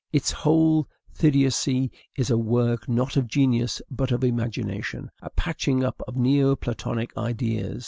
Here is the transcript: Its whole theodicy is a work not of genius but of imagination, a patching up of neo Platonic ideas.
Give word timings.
Its 0.11 0.31
whole 0.31 0.89
theodicy 1.13 1.91
is 2.17 2.31
a 2.31 2.37
work 2.39 2.89
not 2.89 3.15
of 3.17 3.27
genius 3.27 3.83
but 3.91 4.11
of 4.11 4.23
imagination, 4.23 5.11
a 5.21 5.29
patching 5.29 5.83
up 5.83 6.01
of 6.07 6.15
neo 6.15 6.55
Platonic 6.55 7.15
ideas. 7.15 7.79